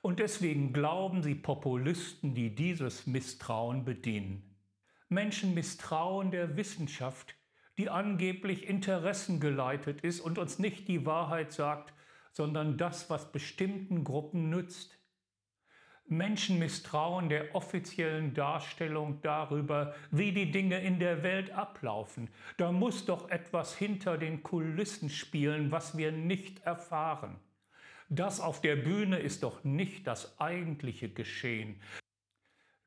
und 0.00 0.20
deswegen 0.20 0.72
glauben 0.72 1.24
sie 1.24 1.34
Populisten, 1.34 2.36
die 2.36 2.54
dieses 2.54 3.08
Misstrauen 3.08 3.84
bedienen. 3.84 4.56
Menschen 5.08 5.54
misstrauen 5.54 6.30
der 6.30 6.56
Wissenschaft, 6.56 7.34
die 7.78 7.90
angeblich 7.90 8.68
interessengeleitet 8.68 10.02
ist 10.02 10.20
und 10.20 10.38
uns 10.38 10.60
nicht 10.60 10.86
die 10.86 11.04
Wahrheit 11.04 11.52
sagt, 11.52 11.92
sondern 12.30 12.78
das, 12.78 13.10
was 13.10 13.32
bestimmten 13.32 14.04
Gruppen 14.04 14.50
nützt. 14.50 14.96
Menschen 16.06 16.58
misstrauen 16.58 17.28
der 17.28 17.54
offiziellen 17.54 18.34
Darstellung 18.34 19.20
darüber, 19.22 19.94
wie 20.10 20.32
die 20.32 20.50
Dinge 20.50 20.80
in 20.80 20.98
der 20.98 21.22
Welt 21.22 21.50
ablaufen. 21.52 22.28
Da 22.56 22.72
muss 22.72 23.06
doch 23.06 23.30
etwas 23.30 23.74
hinter 23.74 24.18
den 24.18 24.42
Kulissen 24.42 25.08
spielen, 25.08 25.70
was 25.70 25.96
wir 25.96 26.12
nicht 26.12 26.60
erfahren. 26.64 27.38
Das 28.08 28.40
auf 28.40 28.60
der 28.60 28.76
Bühne 28.76 29.18
ist 29.18 29.42
doch 29.42 29.64
nicht 29.64 30.06
das 30.06 30.38
eigentliche 30.38 31.08
Geschehen. 31.08 31.80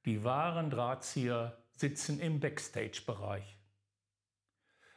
Die 0.06 0.23
wahren 0.23 0.69
Drahtzieher 0.69 1.58
sitzen 1.75 2.19
im 2.19 2.39
Backstage-Bereich. 2.39 3.58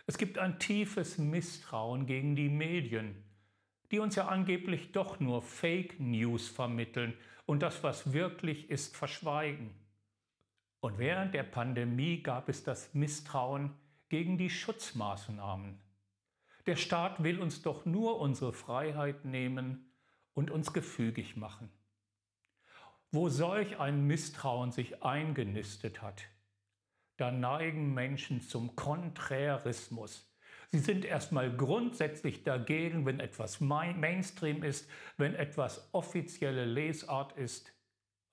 Es 0.07 0.19
gibt 0.19 0.39
ein 0.39 0.59
tiefes 0.59 1.19
Misstrauen 1.19 2.07
gegen 2.07 2.37
die 2.37 2.51
Medien, 2.51 3.25
die 3.91 4.01
uns 4.01 4.17
ja 4.17 4.29
angeblich 4.29 4.93
doch 4.93 5.19
nur 5.19 5.41
Fake 5.41 5.99
News 5.99 6.49
vermitteln 6.49 7.15
und 7.49 7.61
das, 7.61 7.83
was 7.83 8.13
wirklich 8.13 8.69
ist, 8.69 8.95
verschweigen. 8.95 9.75
Und 10.81 10.99
während 10.99 11.33
der 11.33 11.45
Pandemie 11.45 12.23
gab 12.23 12.51
es 12.51 12.63
das 12.63 12.93
Misstrauen 12.93 13.75
gegen 14.11 14.37
die 14.37 14.51
Schutzmaßnahmen. 14.51 15.79
Der 16.67 16.77
Staat 16.77 17.23
will 17.23 17.41
uns 17.41 17.63
doch 17.63 17.87
nur 17.87 18.21
unsere 18.21 18.53
Freiheit 18.53 19.25
nehmen 19.25 19.91
und 20.35 20.51
uns 20.51 20.75
gefügig 20.75 21.39
machen. 21.39 21.71
Wo 23.13 23.31
solch 23.31 23.81
ein 23.81 24.07
Misstrauen 24.07 24.71
sich 24.71 25.03
eingenistet 25.03 26.03
hat, 26.03 26.25
da 27.17 27.31
neigen 27.31 27.95
Menschen 27.95 28.43
zum 28.43 28.77
Konträrismus. 28.77 30.28
Sie 30.71 30.81
sind 30.81 31.07
erstmal 31.07 31.51
grundsätzlich 31.57 32.45
dagegen, 32.45 33.07
wenn 33.07 33.21
etwas 33.21 33.61
Mainstream 33.61 34.63
ist, 34.63 34.91
wenn 35.17 35.35
etwas 35.35 35.89
offizielle 35.93 36.67
Lesart 36.67 37.33
ist. 37.33 37.73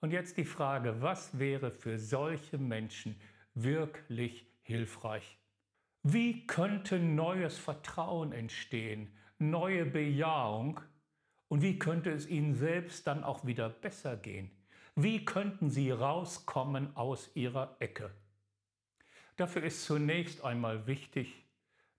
Und 0.02 0.12
jetzt 0.12 0.36
die 0.36 0.46
Frage, 0.46 1.02
was 1.02 1.40
wäre 1.40 1.72
für 1.72 1.98
solche 1.98 2.58
Menschen 2.58 3.20
wirklich 3.54 4.46
hilfreich? 4.64 5.38
Wie 6.04 6.46
könnte 6.46 7.00
neues 7.00 7.58
Vertrauen 7.58 8.34
entstehen, 8.34 9.16
neue 9.40 9.86
Bejahung 9.86 10.82
und 11.48 11.62
wie 11.62 11.80
könnte 11.80 12.12
es 12.12 12.28
ihnen 12.28 12.54
selbst 12.54 13.08
dann 13.08 13.24
auch 13.24 13.46
wieder 13.46 13.70
besser 13.70 14.18
gehen? 14.18 14.52
Wie 14.96 15.24
könnten 15.24 15.70
sie 15.70 15.90
rauskommen 15.90 16.96
aus 16.98 17.32
ihrer 17.34 17.78
Ecke? 17.80 18.12
Dafür 19.38 19.64
ist 19.64 19.86
zunächst 19.86 20.44
einmal 20.44 20.86
wichtig, 20.86 21.45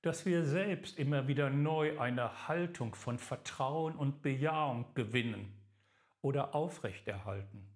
dass 0.03 0.27
wir 0.27 0.45
selbst 0.45 0.99
immer 0.99 1.29
wieder 1.29 1.51
neu 1.51 1.99
eine 1.99 2.49
Haltung 2.49 2.95
von 2.95 3.19
Vertrauen 3.19 3.97
und 3.97 4.23
Bejahung 4.23 4.87
gewinnen 4.95 5.53
oder 6.21 6.55
aufrechterhalten. 6.55 7.67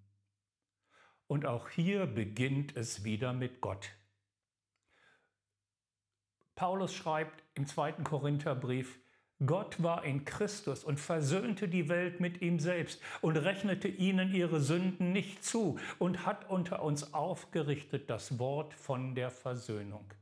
Und 1.27 1.47
auch 1.47 1.69
hier 1.69 2.07
beginnt 2.07 2.77
es 2.77 3.05
wieder 3.05 3.33
mit 3.33 3.61
Gott. 3.61 3.91
Paulus 6.57 6.93
schreibt 6.93 7.43
im 7.55 7.67
zweiten 7.67 8.05
Korintherbrief, 8.05 9.01
Gott 9.47 9.83
war 9.83 10.05
in 10.05 10.27
Christus 10.27 10.85
und 10.85 11.01
versöhnte 11.01 11.69
die 11.69 11.89
Welt 11.89 12.21
mit 12.21 12.43
ihm 12.43 12.59
selbst 12.59 13.01
und 13.23 13.39
rechnete 13.39 13.89
ihnen 13.89 14.35
ihre 14.35 14.61
Sünden 14.61 15.13
nicht 15.13 15.43
zu 15.43 15.79
und 15.99 16.27
hat 16.27 16.51
unter 16.51 16.83
uns 16.83 17.15
aufgerichtet 17.15 18.11
das 18.11 18.39
Wort 18.39 18.75
von 18.75 19.15
der 19.15 19.31
Versöhnung. 19.31 20.13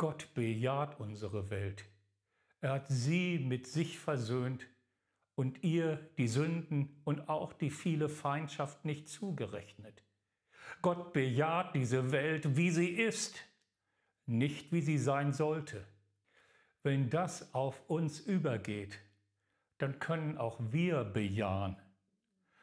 Gott 0.00 0.32
bejaht 0.32 0.98
unsere 0.98 1.50
Welt. 1.50 1.84
Er 2.62 2.70
hat 2.72 2.86
sie 2.88 3.38
mit 3.38 3.66
sich 3.66 3.98
versöhnt 3.98 4.66
und 5.34 5.62
ihr 5.62 5.98
die 6.16 6.26
Sünden 6.26 7.02
und 7.04 7.28
auch 7.28 7.52
die 7.52 7.68
viele 7.68 8.08
Feindschaft 8.08 8.86
nicht 8.86 9.10
zugerechnet. 9.10 10.02
Gott 10.80 11.12
bejaht 11.12 11.74
diese 11.74 12.12
Welt, 12.12 12.56
wie 12.56 12.70
sie 12.70 12.88
ist, 12.88 13.44
nicht 14.24 14.72
wie 14.72 14.80
sie 14.80 14.96
sein 14.96 15.34
sollte. 15.34 15.86
Wenn 16.82 17.10
das 17.10 17.52
auf 17.52 17.90
uns 17.90 18.20
übergeht, 18.20 18.98
dann 19.76 19.98
können 19.98 20.38
auch 20.38 20.58
wir 20.70 21.04
bejahen. 21.04 21.76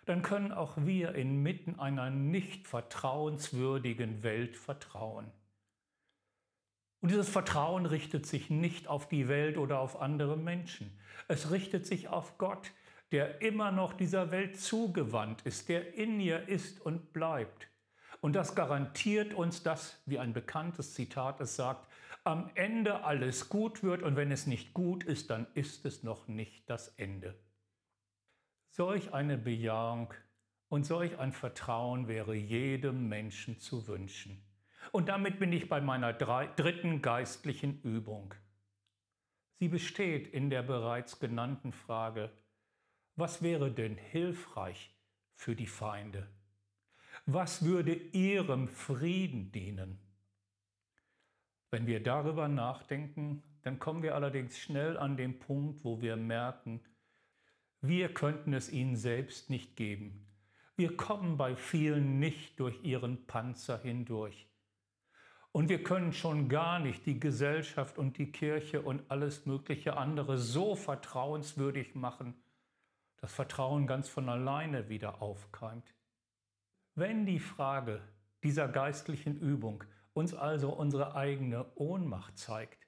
Dann 0.05 0.23
können 0.23 0.51
auch 0.51 0.75
wir 0.77 1.13
inmitten 1.13 1.79
einer 1.79 2.09
nicht 2.09 2.67
vertrauenswürdigen 2.67 4.23
Welt 4.23 4.57
vertrauen. 4.57 5.31
Und 6.99 7.11
dieses 7.11 7.29
Vertrauen 7.29 7.85
richtet 7.85 8.25
sich 8.25 8.49
nicht 8.49 8.87
auf 8.87 9.07
die 9.07 9.27
Welt 9.27 9.57
oder 9.57 9.79
auf 9.79 10.01
andere 10.01 10.35
Menschen. 10.35 10.97
Es 11.27 11.51
richtet 11.51 11.85
sich 11.85 12.07
auf 12.07 12.37
Gott, 12.37 12.71
der 13.11 13.41
immer 13.41 13.71
noch 13.71 13.93
dieser 13.93 14.31
Welt 14.31 14.59
zugewandt 14.59 15.43
ist, 15.43 15.69
der 15.69 15.93
in 15.93 16.19
ihr 16.19 16.47
ist 16.47 16.81
und 16.81 17.13
bleibt. 17.13 17.67
Und 18.19 18.35
das 18.35 18.55
garantiert 18.55 19.33
uns, 19.33 19.63
dass, 19.63 20.01
wie 20.05 20.19
ein 20.19 20.33
bekanntes 20.33 20.93
Zitat 20.93 21.39
es 21.39 21.55
sagt, 21.55 21.87
am 22.23 22.49
Ende 22.55 23.05
alles 23.05 23.47
gut 23.47 23.83
wird 23.83 24.03
und 24.03 24.15
wenn 24.15 24.31
es 24.31 24.47
nicht 24.47 24.73
gut 24.73 25.03
ist, 25.03 25.29
dann 25.29 25.47
ist 25.53 25.85
es 25.85 26.03
noch 26.03 26.27
nicht 26.27 26.69
das 26.69 26.89
Ende. 26.97 27.39
Solch 28.69 29.13
eine 29.13 29.37
Bejahung 29.37 30.13
und 30.67 30.85
solch 30.85 31.17
ein 31.19 31.31
Vertrauen 31.31 32.07
wäre 32.07 32.35
jedem 32.35 33.07
Menschen 33.07 33.59
zu 33.59 33.87
wünschen. 33.87 34.46
Und 34.91 35.09
damit 35.09 35.39
bin 35.39 35.51
ich 35.53 35.69
bei 35.69 35.81
meiner 35.81 36.13
dritten 36.13 37.01
geistlichen 37.01 37.81
Übung. 37.81 38.33
Sie 39.59 39.67
besteht 39.67 40.27
in 40.27 40.49
der 40.49 40.61
bereits 40.61 41.19
genannten 41.19 41.71
Frage, 41.71 42.31
was 43.15 43.41
wäre 43.41 43.71
denn 43.71 43.97
hilfreich 43.97 44.95
für 45.33 45.55
die 45.55 45.67
Feinde? 45.67 46.27
Was 47.25 47.65
würde 47.65 47.93
ihrem 47.93 48.67
Frieden 48.67 49.51
dienen? 49.51 49.99
Wenn 51.71 51.87
wir 51.87 52.01
darüber 52.01 52.47
nachdenken, 52.47 53.43
dann 53.63 53.79
kommen 53.79 54.03
wir 54.03 54.15
allerdings 54.15 54.57
schnell 54.57 54.97
an 54.97 55.17
den 55.17 55.39
Punkt, 55.39 55.83
wo 55.83 56.01
wir 56.01 56.15
merken, 56.15 56.81
wir 57.81 58.13
könnten 58.13 58.53
es 58.53 58.71
ihnen 58.71 58.95
selbst 58.95 59.49
nicht 59.49 59.75
geben. 59.75 60.27
Wir 60.75 60.95
kommen 60.95 61.37
bei 61.37 61.55
vielen 61.55 62.19
nicht 62.19 62.59
durch 62.59 62.83
ihren 62.83 63.25
Panzer 63.25 63.79
hindurch. 63.81 64.47
Und 65.57 65.69
wir 65.69 65.81
können 65.81 66.13
schon 66.13 66.49
gar 66.49 66.77
nicht 66.77 67.07
die 67.07 67.19
Gesellschaft 67.19 67.97
und 67.97 68.19
die 68.19 68.31
Kirche 68.31 68.83
und 68.83 69.01
alles 69.09 69.47
mögliche 69.47 69.97
andere 69.97 70.37
so 70.37 70.75
vertrauenswürdig 70.75 71.95
machen, 71.95 72.35
das 73.15 73.33
Vertrauen 73.33 73.87
ganz 73.87 74.07
von 74.07 74.29
alleine 74.29 74.87
wieder 74.87 75.19
aufkeimt. 75.19 75.95
Wenn 76.93 77.25
die 77.25 77.39
Frage 77.39 78.03
dieser 78.43 78.67
geistlichen 78.67 79.35
Übung 79.39 79.83
uns 80.13 80.35
also 80.35 80.69
unsere 80.69 81.15
eigene 81.15 81.65
Ohnmacht 81.73 82.37
zeigt, 82.37 82.87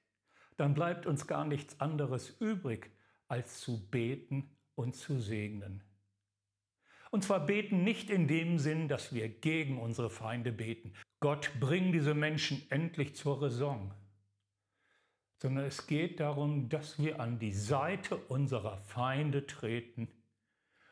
dann 0.55 0.75
bleibt 0.75 1.07
uns 1.07 1.25
gar 1.25 1.45
nichts 1.45 1.79
anderes 1.79 2.29
übrig, 2.39 2.91
als 3.27 3.61
zu 3.61 3.89
beten 3.89 4.47
und 4.75 4.95
zu 4.95 5.19
segnen. 5.19 5.83
Und 7.09 7.23
zwar 7.23 7.47
beten 7.47 7.83
nicht 7.83 8.11
in 8.11 8.27
dem 8.27 8.59
Sinn, 8.59 8.87
dass 8.87 9.11
wir 9.11 9.27
gegen 9.27 9.79
unsere 9.79 10.11
Feinde 10.11 10.51
beten. 10.51 10.93
Gott, 11.19 11.51
bring 11.59 11.91
diese 11.91 12.13
Menschen 12.13 12.65
endlich 12.69 13.15
zur 13.15 13.41
Raison. 13.41 13.91
Sondern 15.41 15.65
es 15.65 15.87
geht 15.87 16.19
darum, 16.19 16.69
dass 16.69 16.97
wir 16.99 17.19
an 17.19 17.39
die 17.39 17.53
Seite 17.53 18.15
unserer 18.15 18.77
Feinde 18.77 19.45
treten 19.45 20.07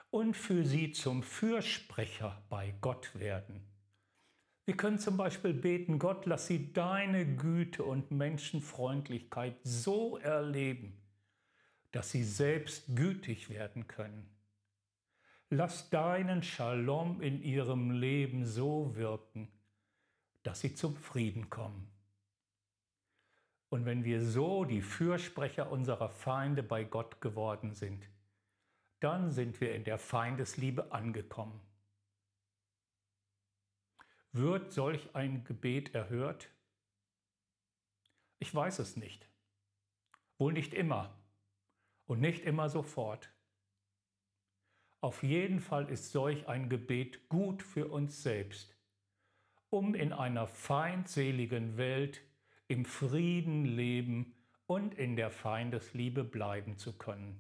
und 0.10 0.36
für 0.36 0.66
sie 0.66 0.92
zum 0.92 1.24
Fürsprecher 1.24 2.42
bei 2.50 2.74
Gott 2.82 3.18
werden. 3.20 3.66
Wir 4.66 4.76
können 4.76 5.00
zum 5.00 5.16
Beispiel 5.16 5.54
beten, 5.54 5.98
Gott, 5.98 6.26
lass 6.26 6.48
sie 6.48 6.74
deine 6.74 7.26
Güte 7.38 7.84
und 7.84 8.12
Menschenfreundlichkeit 8.12 9.56
so 9.64 10.18
erleben, 10.18 11.02
dass 11.92 12.12
sie 12.12 12.24
selbst 12.24 12.84
gütig 12.94 13.50
werden 13.50 13.88
können. 13.88 14.30
Lass 15.50 15.90
deinen 15.90 16.44
Shalom 16.44 17.22
in 17.22 17.42
ihrem 17.42 17.92
Leben 17.92 18.46
so 18.46 18.94
wirken, 18.98 19.48
dass 20.48 20.62
sie 20.62 20.74
zum 20.74 20.96
Frieden 20.96 21.50
kommen. 21.50 21.92
Und 23.68 23.84
wenn 23.84 24.06
wir 24.06 24.24
so 24.24 24.64
die 24.64 24.82
Fürsprecher 24.82 25.70
unserer 25.70 26.08
Feinde 26.08 26.64
bei 26.64 26.86
Gott 26.86 27.20
geworden 27.20 27.74
sind, 27.74 28.08
dann 29.02 29.30
sind 29.30 29.60
wir 29.60 29.76
in 29.76 29.84
der 29.84 29.98
Feindesliebe 29.98 30.94
angekommen. 30.94 31.60
Wird 34.32 34.72
solch 34.72 35.14
ein 35.14 35.44
Gebet 35.44 35.94
erhört? 35.94 36.48
Ich 38.40 38.56
weiß 38.56 38.80
es 38.80 38.96
nicht. 38.96 39.28
Wohl 40.38 40.54
nicht 40.54 40.74
immer 40.74 41.14
und 42.06 42.22
nicht 42.22 42.46
immer 42.46 42.70
sofort. 42.70 43.34
Auf 45.02 45.24
jeden 45.24 45.60
Fall 45.60 45.90
ist 45.90 46.14
solch 46.14 46.48
ein 46.48 46.70
Gebet 46.70 47.28
gut 47.28 47.62
für 47.64 47.90
uns 47.90 48.24
selbst, 48.24 48.77
um 49.70 49.96
in 49.96 50.14
einer 50.14 50.48
feindseligen 50.48 51.78
Welt 51.78 52.22
im 52.68 52.86
Frieden 52.86 53.66
leben 53.66 54.34
und 54.66 54.94
in 54.94 55.16
der 55.16 55.30
Feindesliebe 55.30 56.24
bleiben 56.24 56.78
zu 56.78 56.94
können. 56.94 57.40